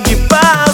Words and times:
de 0.00 0.16
paz. 0.28 0.65